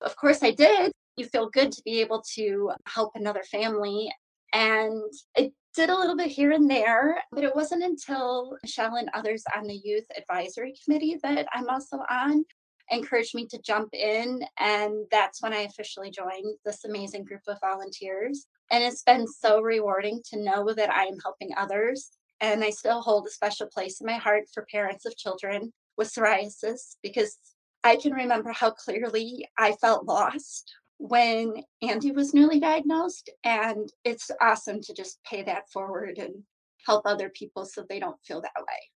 [0.00, 0.92] of course, I did.
[1.16, 4.12] You feel good to be able to help another family.
[4.52, 5.02] And
[5.36, 9.42] it did a little bit here and there, but it wasn't until Michelle and others
[9.56, 12.44] on the youth advisory committee that I'm also on
[12.90, 14.44] encouraged me to jump in.
[14.58, 18.46] And that's when I officially joined this amazing group of volunteers.
[18.74, 22.10] And it's been so rewarding to know that I am helping others.
[22.40, 26.12] And I still hold a special place in my heart for parents of children with
[26.12, 27.38] psoriasis because
[27.84, 33.30] I can remember how clearly I felt lost when Andy was newly diagnosed.
[33.44, 36.42] And it's awesome to just pay that forward and
[36.84, 38.90] help other people so they don't feel that way.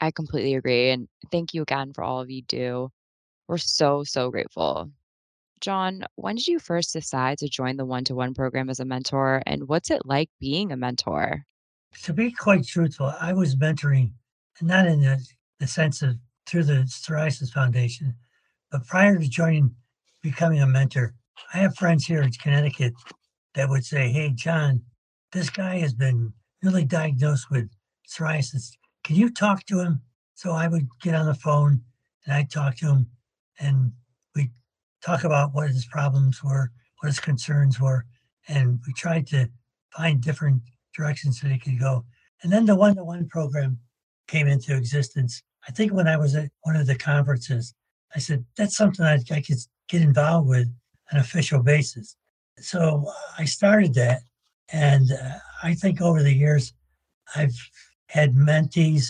[0.00, 0.90] I completely agree.
[0.90, 2.90] And thank you again for all of you do.
[3.46, 4.90] We're so, so grateful.
[5.60, 8.84] John, when did you first decide to join the one to one program as a
[8.84, 9.42] mentor?
[9.46, 11.44] And what's it like being a mentor?
[12.02, 14.12] To be quite truthful, I was mentoring,
[14.60, 15.24] not in the,
[15.60, 16.16] the sense of
[16.46, 18.14] through the Psoriasis Foundation,
[18.70, 19.74] but prior to joining,
[20.22, 21.14] becoming a mentor,
[21.54, 22.92] I have friends here in Connecticut
[23.54, 24.82] that would say, Hey, John,
[25.32, 27.68] this guy has been newly diagnosed with
[28.08, 30.02] psoriasis can you talk to him?
[30.34, 31.80] So I would get on the phone
[32.24, 33.06] and I'd talk to him
[33.60, 33.92] and
[35.06, 38.04] talk about what his problems were, what his concerns were.
[38.48, 39.48] And we tried to
[39.96, 40.62] find different
[40.94, 42.04] directions that he could go.
[42.42, 43.78] And then the one to one program
[44.26, 45.42] came into existence.
[45.68, 47.74] I think when I was at one of the conferences,
[48.14, 50.66] I said, that's something I, I could get involved with
[51.12, 52.16] on an official basis.
[52.58, 54.22] So I started that.
[54.72, 56.72] And uh, I think over the years,
[57.36, 57.56] I've
[58.08, 59.08] had mentees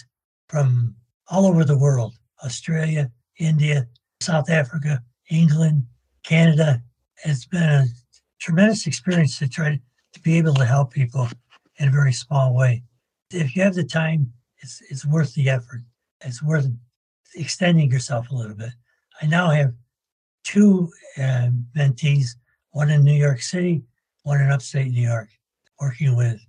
[0.49, 0.95] from
[1.29, 3.87] all over the world Australia, India,
[4.21, 5.87] South Africa, England,
[6.23, 6.83] Canada.
[7.25, 7.87] It's been a
[8.41, 9.81] tremendous experience to try
[10.13, 11.29] to be able to help people
[11.79, 12.83] in a very small way.
[13.31, 15.83] If you have the time, it's, it's worth the effort.
[16.25, 16.67] It's worth
[17.35, 18.71] extending yourself a little bit.
[19.21, 19.73] I now have
[20.45, 22.37] two uh, mentees,
[22.71, 23.83] one in New York City,
[24.23, 25.29] one in upstate New York,
[25.81, 26.41] working with.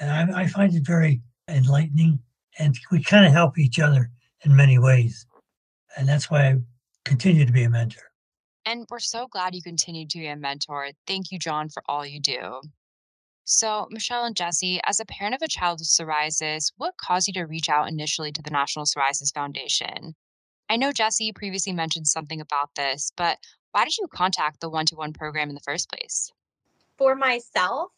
[0.00, 2.18] And I, I find it very enlightening,
[2.58, 4.10] and we kind of help each other
[4.44, 5.26] in many ways.
[5.96, 6.56] And that's why I
[7.04, 8.02] continue to be a mentor.
[8.66, 10.88] And we're so glad you continue to be a mentor.
[11.06, 12.60] Thank you, John, for all you do.
[13.44, 17.34] So, Michelle and Jesse, as a parent of a child with psoriasis, what caused you
[17.34, 20.14] to reach out initially to the National Psoriasis Foundation?
[20.70, 23.36] I know Jesse previously mentioned something about this, but
[23.72, 26.32] why did you contact the one to one program in the first place?
[26.96, 27.90] For myself,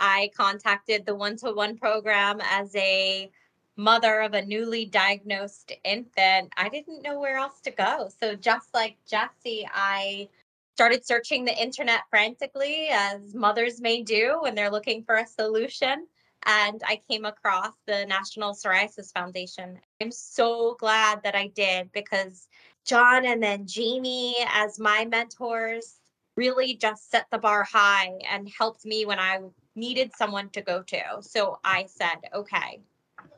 [0.00, 3.30] I contacted the one to one program as a
[3.78, 6.52] mother of a newly diagnosed infant.
[6.56, 8.10] I didn't know where else to go.
[8.20, 10.28] So, just like Jesse, I
[10.74, 16.06] started searching the internet frantically, as mothers may do when they're looking for a solution.
[16.46, 19.78] And I came across the National Psoriasis Foundation.
[20.00, 22.48] I'm so glad that I did because
[22.84, 25.98] John and then Jamie, as my mentors,
[26.36, 29.40] really just set the bar high and helped me when I
[29.74, 31.02] needed someone to go to.
[31.20, 32.80] So I said, okay,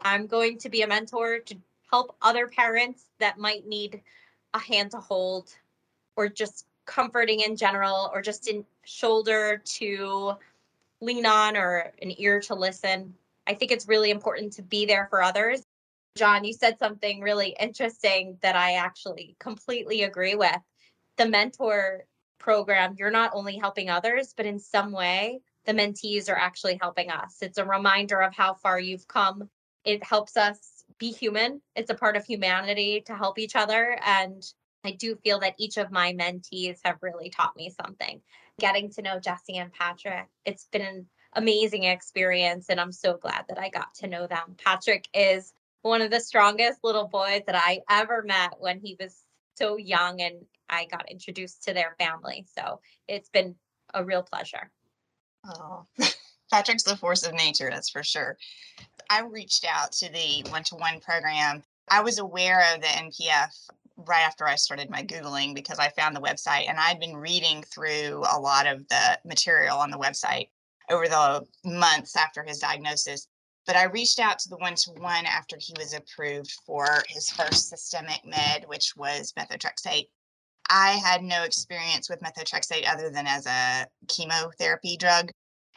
[0.03, 1.57] I'm going to be a mentor to
[1.91, 4.01] help other parents that might need
[4.55, 5.51] a hand to hold
[6.17, 10.33] or just comforting in general or just a shoulder to
[11.01, 13.15] lean on or an ear to listen.
[13.47, 15.63] I think it's really important to be there for others.
[16.17, 20.59] John, you said something really interesting that I actually completely agree with.
[21.17, 22.05] The mentor
[22.39, 27.11] program, you're not only helping others, but in some way, the mentees are actually helping
[27.11, 27.39] us.
[27.43, 29.49] It's a reminder of how far you've come.
[29.85, 31.63] It helps us be human.
[31.75, 33.99] It's a part of humanity to help each other.
[34.05, 34.43] And
[34.85, 38.21] I do feel that each of my mentees have really taught me something.
[38.59, 42.67] Getting to know Jesse and Patrick, it's been an amazing experience.
[42.69, 44.57] And I'm so glad that I got to know them.
[44.63, 49.25] Patrick is one of the strongest little boys that I ever met when he was
[49.57, 52.47] so young and I got introduced to their family.
[52.57, 53.57] So it's been
[53.93, 54.71] a real pleasure.
[55.45, 55.87] Oh,
[56.51, 58.37] Patrick's the force of nature, that's for sure.
[59.09, 61.63] I reached out to the one to one program.
[61.89, 63.51] I was aware of the NPF
[63.97, 67.63] right after I started my Googling because I found the website and I'd been reading
[67.63, 70.49] through a lot of the material on the website
[70.91, 73.29] over the months after his diagnosis.
[73.67, 77.31] But I reached out to the one to one after he was approved for his
[77.31, 80.09] first systemic med, which was methotrexate.
[80.69, 85.31] I had no experience with methotrexate other than as a chemotherapy drug.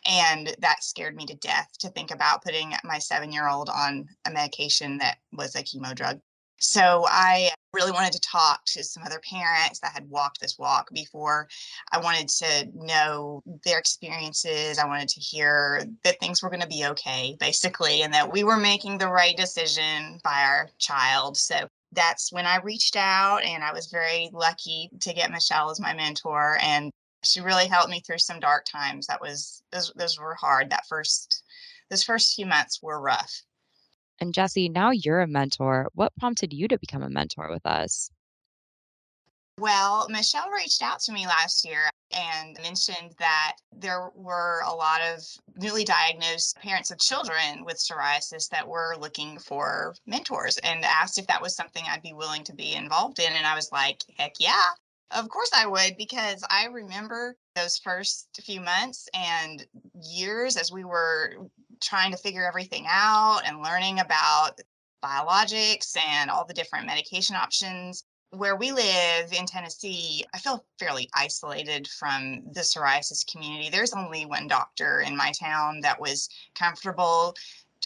[0.06, 4.08] And that scared me to death to think about putting my seven year old on
[4.26, 6.20] a medication that was a chemo drug.
[6.60, 10.89] So I really wanted to talk to some other parents that had walked this walk
[10.94, 11.50] before.
[11.92, 14.78] I wanted to know their experiences.
[14.78, 18.44] I wanted to hear that things were going to be okay, basically, and that we
[18.44, 21.36] were making the right decision by our child.
[21.36, 25.80] So that's when I reached out, and I was very lucky to get Michelle as
[25.80, 26.58] my mentor.
[26.62, 26.92] And
[27.23, 29.07] she really helped me through some dark times.
[29.07, 30.69] That was those, those were hard.
[30.69, 31.43] That first
[31.89, 33.41] those first few months were rough.
[34.19, 35.89] And Jesse, now you're a mentor.
[35.93, 38.09] What prompted you to become a mentor with us?
[39.59, 45.01] Well, Michelle reached out to me last year and mentioned that there were a lot
[45.01, 45.19] of
[45.55, 51.27] newly diagnosed parents of children with psoriasis that were looking for mentors and asked if
[51.27, 53.31] that was something I'd be willing to be involved in.
[53.31, 54.69] And I was like, heck yeah,
[55.12, 59.66] of course I would, because I remember those first few months and
[60.02, 61.36] years as we were
[61.82, 64.60] trying to figure everything out and learning about
[65.04, 68.06] biologics and all the different medication options.
[68.32, 73.70] Where we live in Tennessee, I feel fairly isolated from the psoriasis community.
[73.70, 77.36] There's only one doctor in my town that was comfortable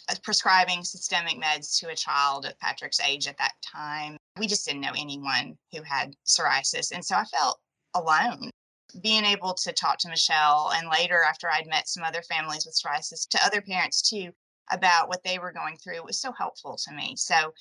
[0.08, 4.16] uh, prescribing systemic meds to a child of Patrick's age at that time.
[4.38, 6.92] We just didn't know anyone who had psoriasis.
[6.92, 7.58] And so I felt
[7.94, 8.50] alone
[9.02, 12.74] being able to talk to Michelle and later after I'd met some other families with
[12.74, 14.30] psoriasis to other parents too
[14.70, 17.14] about what they were going through was so helpful to me.
[17.16, 17.52] So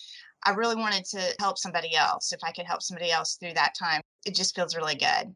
[0.46, 2.32] I really wanted to help somebody else.
[2.32, 5.36] If I could help somebody else through that time, it just feels really good.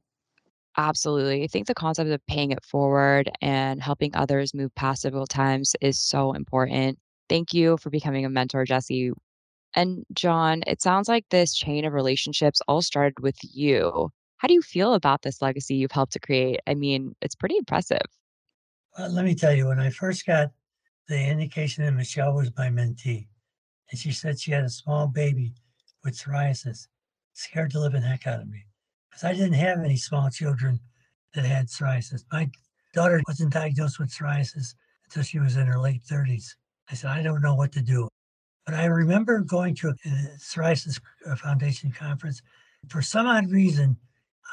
[0.77, 1.43] Absolutely.
[1.43, 5.75] I think the concept of paying it forward and helping others move past difficult times
[5.81, 6.97] is so important.
[7.27, 9.11] Thank you for becoming a mentor, Jesse.
[9.73, 14.09] And John, it sounds like this chain of relationships all started with you.
[14.37, 16.59] How do you feel about this legacy you've helped to create?
[16.67, 18.01] I mean, it's pretty impressive.
[18.97, 20.51] Well, let me tell you, when I first got
[21.07, 23.27] the indication that Michelle was my mentee,
[23.89, 25.53] and she said she had a small baby
[26.03, 26.87] with psoriasis,
[27.33, 28.65] scared the living heck out of me.
[29.09, 30.79] Because I didn't have any small children
[31.33, 32.23] that had psoriasis.
[32.31, 32.49] My
[32.93, 36.55] daughter wasn't diagnosed with psoriasis until she was in her late 30s.
[36.89, 38.07] I said, I don't know what to do.
[38.65, 39.93] But I remember going to a
[40.37, 42.41] psoriasis uh, foundation conference.
[42.89, 43.97] For some odd reason,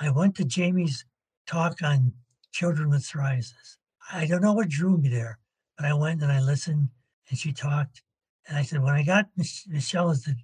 [0.01, 1.05] I went to Jamie's
[1.47, 2.13] talk on
[2.53, 3.77] children with psoriasis.
[4.13, 5.39] I don't know what drew me there,
[5.77, 6.89] but I went and I listened
[7.29, 8.03] and she talked.
[8.47, 10.35] And I said, when I got Mich- Michelle as the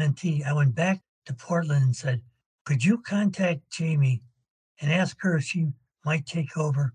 [0.00, 2.20] mentee, I went back to Portland and said,
[2.64, 4.22] could you contact Jamie
[4.80, 5.68] and ask her if she
[6.04, 6.92] might take over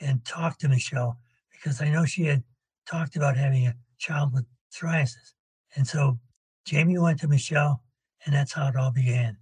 [0.00, 1.18] and talk to Michelle?
[1.50, 2.42] Because I know she had
[2.86, 5.32] talked about having a child with psoriasis.
[5.76, 6.18] And so
[6.64, 7.82] Jamie went to Michelle,
[8.24, 9.36] and that's how it all began.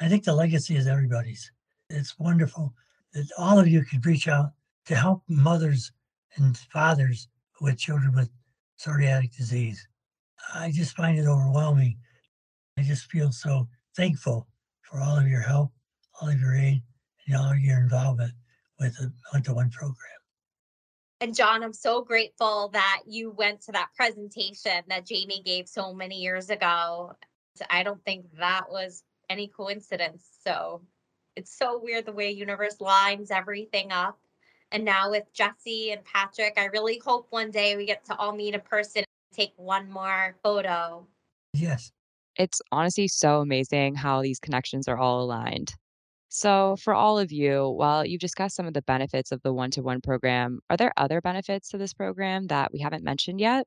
[0.00, 1.50] I think the legacy is everybody's.
[1.90, 2.74] It's wonderful
[3.14, 4.50] that all of you could reach out
[4.86, 5.92] to help mothers
[6.36, 7.28] and fathers
[7.60, 8.30] with children with
[8.78, 9.88] psoriatic disease.
[10.54, 11.98] I just find it overwhelming.
[12.78, 14.46] I just feel so thankful
[14.82, 15.72] for all of your help,
[16.20, 16.82] all of your aid,
[17.26, 18.32] and all of your involvement
[18.78, 20.17] with the one to one program.
[21.20, 25.92] And John, I'm so grateful that you went to that presentation that Jamie gave so
[25.92, 27.12] many years ago.
[27.70, 30.28] I don't think that was any coincidence.
[30.44, 30.80] So
[31.34, 34.18] it's so weird the way universe lines everything up.
[34.70, 38.32] And now with Jesse and Patrick, I really hope one day we get to all
[38.32, 41.06] meet in person and take one more photo.
[41.52, 41.90] Yes.
[42.36, 45.74] It's honestly so amazing how these connections are all aligned.
[46.28, 49.70] So, for all of you, while you've discussed some of the benefits of the one
[49.72, 53.66] to one program, are there other benefits to this program that we haven't mentioned yet?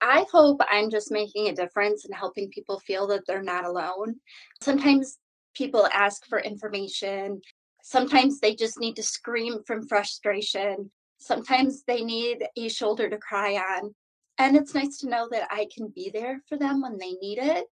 [0.00, 4.16] I hope I'm just making a difference and helping people feel that they're not alone.
[4.60, 5.18] Sometimes
[5.54, 7.40] people ask for information.
[7.82, 10.90] Sometimes they just need to scream from frustration.
[11.18, 13.94] Sometimes they need a shoulder to cry on.
[14.38, 17.38] And it's nice to know that I can be there for them when they need
[17.38, 17.64] it.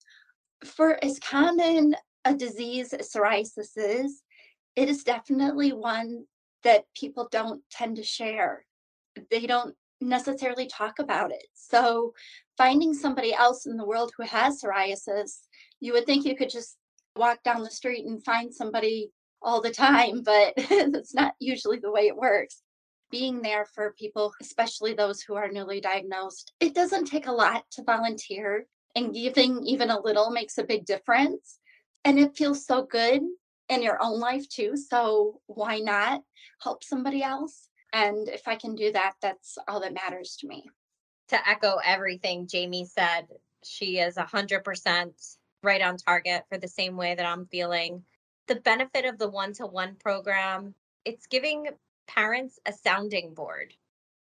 [0.64, 1.96] For as common
[2.26, 4.24] a disease as psoriasis is,
[4.76, 6.26] it is definitely one
[6.64, 8.66] that people don't tend to share.
[9.32, 11.46] They don't necessarily talk about it.
[11.54, 12.14] So,
[12.58, 15.40] finding somebody else in the world who has psoriasis,
[15.80, 16.76] you would think you could just
[17.16, 19.12] walk down the street and find somebody
[19.42, 20.54] all the time, but
[20.92, 22.62] that's not usually the way it works.
[23.12, 27.64] Being there for people, especially those who are newly diagnosed, it doesn't take a lot
[27.74, 28.66] to volunteer,
[28.96, 31.60] and giving even a little makes a big difference.
[32.06, 33.24] And it feels so good
[33.70, 34.78] in your own life too.
[34.78, 36.24] So, why not
[36.62, 37.70] help somebody else?
[37.94, 40.66] And if I can do that, that's all that matters to me.
[41.30, 43.28] to echo everything Jamie said,
[43.64, 48.04] she is 100% right on target for the same way that I'm feeling.
[48.48, 50.76] The benefit of the one to one program,
[51.06, 51.70] it's giving
[52.08, 53.74] parents a sounding board.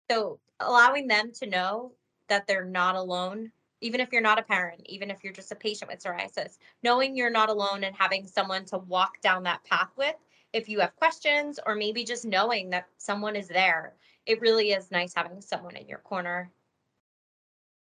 [0.10, 1.94] So allowing them to know
[2.30, 3.52] that they're not alone,
[3.86, 7.16] even if you're not a parent, even if you're just a patient with psoriasis, knowing
[7.16, 10.16] you're not alone and having someone to walk down that path with
[10.54, 13.94] if you have questions or maybe just knowing that someone is there.
[14.26, 16.52] It really is nice having someone in your corner.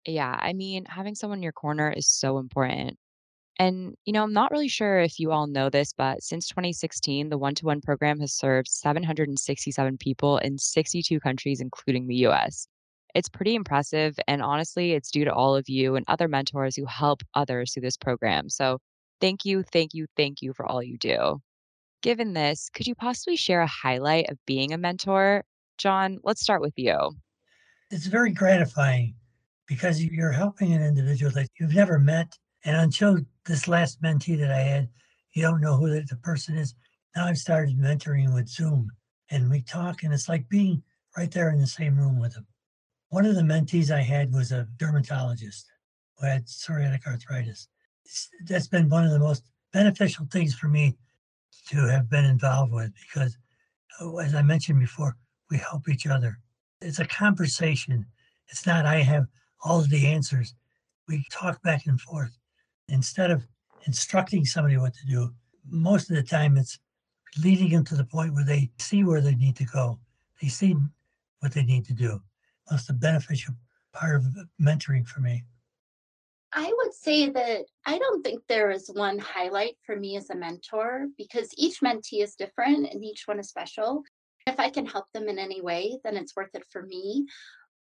[0.05, 2.97] Yeah, I mean, having someone in your corner is so important.
[3.57, 7.29] And, you know, I'm not really sure if you all know this, but since 2016,
[7.29, 12.67] the one to one program has served 767 people in 62 countries, including the US.
[13.15, 14.19] It's pretty impressive.
[14.27, 17.81] And honestly, it's due to all of you and other mentors who help others through
[17.83, 18.49] this program.
[18.49, 18.79] So
[19.21, 21.41] thank you, thank you, thank you for all you do.
[22.03, 25.45] Given this, could you possibly share a highlight of being a mentor?
[25.77, 26.97] John, let's start with you.
[27.89, 29.15] It's very gratifying
[29.65, 32.37] because you're helping an individual that you've never met.
[32.65, 34.89] And until this last mentee that I had,
[35.33, 36.75] you don't know who the, person is.
[37.15, 38.91] Now I've started mentoring with Zoom
[39.31, 40.83] and we talk, and it's like being
[41.17, 42.45] right there in the same room with them.
[43.09, 45.65] One of the mentees I had was a dermatologist
[46.17, 47.67] who had psoriatic arthritis.
[48.45, 50.97] That's been one of the most beneficial things for me
[51.69, 53.37] to have been involved with because,
[53.99, 55.15] oh, as I mentioned before,
[55.49, 56.39] we help each other.
[56.81, 58.05] It's a conversation.
[58.47, 59.27] It's not I have
[59.63, 60.53] all of the answers.
[61.07, 62.37] We talk back and forth.
[62.89, 63.47] Instead of
[63.85, 65.33] instructing somebody what to do,
[65.69, 66.79] most of the time it's
[67.43, 69.99] leading them to the point where they see where they need to go.
[70.41, 70.75] They see
[71.39, 72.21] what they need to do.
[72.69, 73.53] That's the beneficial
[73.93, 74.25] part of
[74.61, 75.45] mentoring for me.
[76.51, 80.35] I would say that I don't think there is one highlight for me as a
[80.35, 84.03] mentor because each mentee is different and each one is special.
[84.47, 87.25] If I can help them in any way, then it's worth it for me.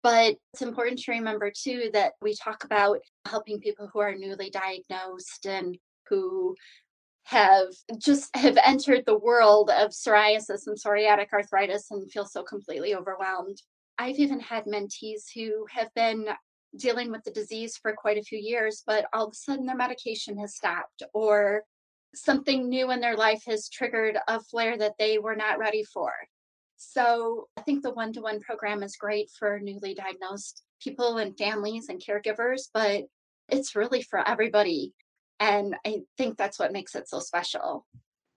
[0.03, 4.51] But it's important to remember too that we talk about helping people who are newly
[4.51, 5.77] diagnosed and
[6.09, 6.55] who
[7.25, 7.69] have
[7.99, 13.61] just have entered the world of psoriasis and psoriatic arthritis and feel so completely overwhelmed.
[14.03, 16.27] I've even had mentees who have been
[16.77, 19.77] dealing with the disease for quite a few years, but all of a sudden their
[19.77, 21.63] medication has stopped or
[22.13, 26.11] something new in their life has triggered a flare that they were not ready for.
[26.79, 31.39] So I think the one to one program is great for newly diagnosed people and
[31.39, 33.05] families and caregivers, but
[33.49, 34.95] it's really for everybody.
[35.39, 37.87] And I think that's what makes it so special.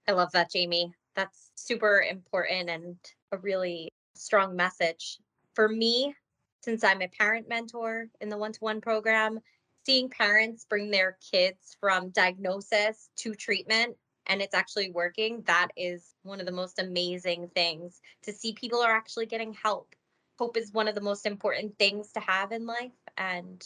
[0.08, 0.94] I love that, Jamie.
[1.16, 2.98] That's super important and
[3.32, 5.18] a really strong message.
[5.56, 6.14] For me,
[6.62, 9.40] since I'm a parent mentor in the one to one program,
[9.86, 13.96] seeing parents bring their kids from diagnosis to treatment
[14.28, 18.82] and it's actually working, that is one of the most amazing things to see people
[18.82, 19.96] are actually getting help.
[20.40, 23.64] Hope is one of the most important things to have in life, and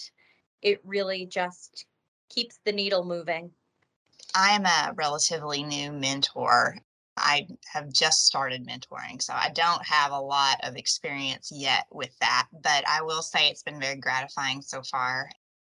[0.62, 1.86] it really just
[2.30, 3.52] keeps the needle moving.
[4.36, 6.78] I am a relatively new mentor.
[7.20, 12.18] I have just started mentoring, so I don't have a lot of experience yet with
[12.20, 15.30] that, but I will say it's been very gratifying so far.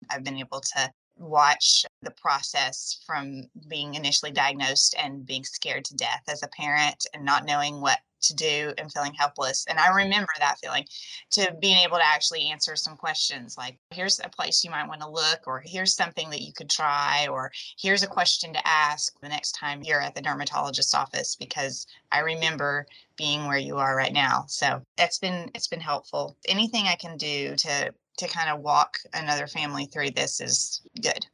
[0.09, 5.95] I've been able to watch the process from being initially diagnosed and being scared to
[5.95, 9.65] death as a parent and not knowing what to do and feeling helpless.
[9.69, 10.85] And I remember that feeling
[11.31, 14.99] to being able to actually answer some questions like, here's a place you might want
[15.01, 19.17] to look, or here's something that you could try, or here's a question to ask
[19.21, 22.85] the next time you're at the dermatologist's office, because I remember
[23.17, 24.43] being where you are right now.
[24.47, 26.35] So that's been, it's been helpful.
[26.45, 31.25] Anything I can do to to kind of walk another family through this is good.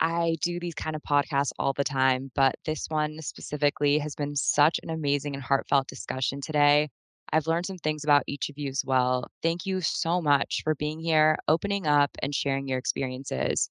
[0.00, 4.36] I do these kind of podcasts all the time, but this one specifically has been
[4.36, 6.90] such an amazing and heartfelt discussion today.
[7.32, 9.28] I've learned some things about each of you as well.
[9.42, 13.70] Thank you so much for being here, opening up, and sharing your experiences.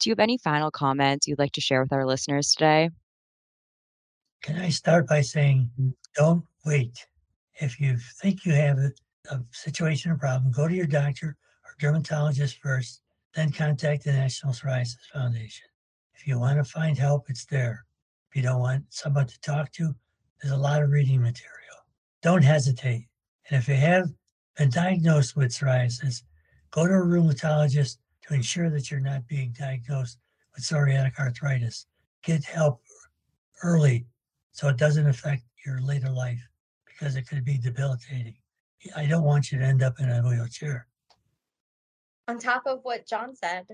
[0.00, 2.90] Do you have any final comments you'd like to share with our listeners today?
[4.42, 5.70] Can I start by saying,
[6.16, 7.06] don't wait.
[7.56, 9.00] If you think you have it,
[9.30, 13.00] a situation or problem, go to your doctor or dermatologist first,
[13.34, 15.66] then contact the National Psoriasis Foundation.
[16.14, 17.84] If you want to find help, it's there.
[18.30, 19.94] If you don't want someone to talk to,
[20.40, 21.50] there's a lot of reading material.
[22.22, 23.06] Don't hesitate.
[23.48, 24.08] And if you have
[24.56, 26.22] been diagnosed with psoriasis,
[26.70, 30.18] go to a rheumatologist to ensure that you're not being diagnosed
[30.54, 31.86] with psoriatic arthritis.
[32.22, 32.80] Get help
[33.62, 34.06] early
[34.52, 36.40] so it doesn't affect your later life
[36.86, 38.36] because it could be debilitating.
[38.96, 40.86] I don't want you to end up in a wheelchair.
[42.28, 43.66] On top of what John said,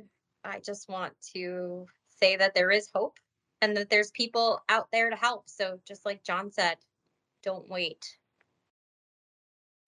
[0.44, 1.86] I just want to
[2.20, 3.18] say that there is hope
[3.60, 5.48] and that there's people out there to help.
[5.48, 6.76] So, just like John said,
[7.42, 8.16] don't wait.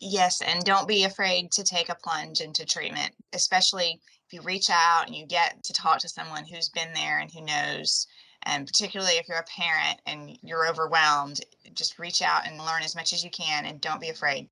[0.01, 4.69] Yes, and don't be afraid to take a plunge into treatment, especially if you reach
[4.69, 8.07] out and you get to talk to someone who's been there and who knows.
[8.45, 11.41] And particularly if you're a parent and you're overwhelmed,
[11.75, 14.49] just reach out and learn as much as you can and don't be afraid.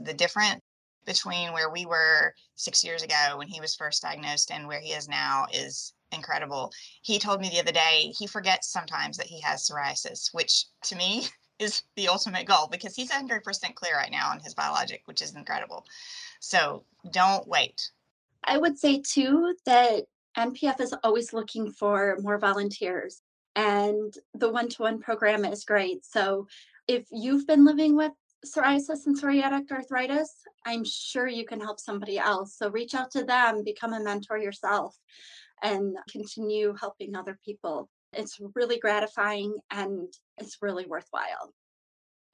[0.00, 0.60] The difference
[1.04, 4.90] between where we were six years ago when he was first diagnosed and where he
[4.90, 6.72] is now is incredible.
[7.02, 10.96] He told me the other day he forgets sometimes that he has psoriasis, which to
[10.96, 11.26] me
[11.58, 15.34] is the ultimate goal because he's 100% clear right now on his biologic, which is
[15.34, 15.86] incredible.
[16.40, 17.90] So don't wait.
[18.44, 20.04] I would say too that
[20.36, 23.22] NPF is always looking for more volunteers,
[23.54, 26.04] and the one to one program is great.
[26.04, 26.46] So
[26.86, 28.12] if you've been living with
[28.52, 30.32] psoriasis and psoriatic arthritis,
[30.64, 32.56] I'm sure you can help somebody else.
[32.56, 34.96] So reach out to them, become a mentor yourself,
[35.62, 37.88] and continue helping other people.
[38.12, 41.52] It's really gratifying and it's really worthwhile.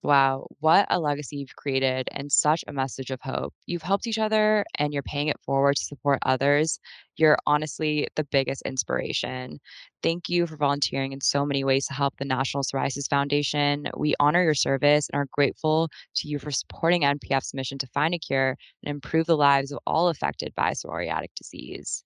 [0.05, 3.55] Wow, what a legacy you've created and such a message of hope.
[3.67, 6.81] You've helped each other and you're paying it forward to support others.
[7.17, 9.61] You're honestly the biggest inspiration.
[10.03, 13.87] Thank you for volunteering in so many ways to help the National Psoriasis Foundation.
[13.97, 18.13] We honor your service and are grateful to you for supporting NPF's mission to find
[18.13, 22.03] a cure and improve the lives of all affected by psoriatic disease.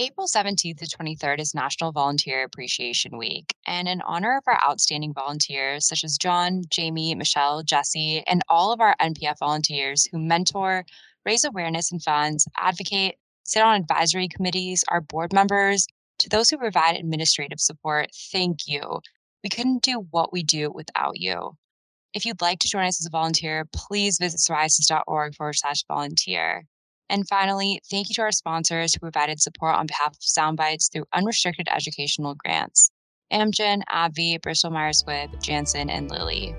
[0.00, 3.52] April 17th to 23rd is National Volunteer Appreciation Week.
[3.66, 8.72] And in honor of our outstanding volunteers, such as John, Jamie, Michelle, Jesse, and all
[8.72, 10.86] of our NPF volunteers who mentor,
[11.26, 15.88] raise awareness and funds, advocate, sit on advisory committees, our board members,
[16.18, 19.00] to those who provide administrative support, thank you.
[19.42, 21.56] We couldn't do what we do without you.
[22.14, 26.66] If you'd like to join us as a volunteer, please visit psoriasis.org forward slash volunteer.
[27.10, 31.06] And finally, thank you to our sponsors who provided support on behalf of Soundbites through
[31.14, 32.90] unrestricted educational grants
[33.32, 36.54] Amgen, AbbVie, Bristol Myers Squibb, Janssen, and Lilly.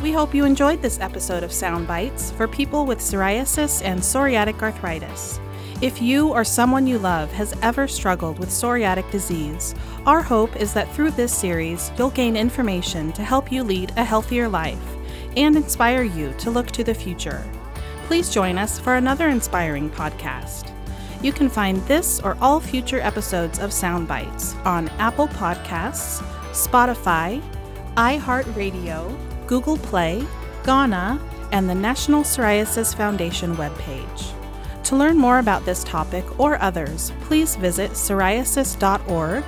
[0.00, 5.40] We hope you enjoyed this episode of Soundbites for people with psoriasis and psoriatic arthritis.
[5.80, 9.74] If you or someone you love has ever struggled with psoriatic disease,
[10.06, 14.04] our hope is that through this series, you'll gain information to help you lead a
[14.04, 14.96] healthier life
[15.36, 17.44] and inspire you to look to the future
[18.08, 20.72] please join us for another inspiring podcast.
[21.22, 27.42] You can find this or all future episodes of Soundbites on Apple Podcasts, Spotify,
[27.96, 29.14] iHeartRadio,
[29.46, 30.24] Google Play,
[30.62, 31.20] Gaana,
[31.52, 34.32] and the National Psoriasis Foundation webpage.
[34.84, 39.44] To learn more about this topic or others, please visit psoriasis.org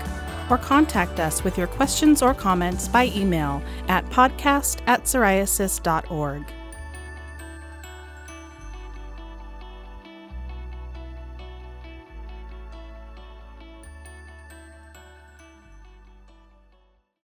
[0.51, 6.45] or contact us with your questions or comments by email at podcast at psoriasis.org.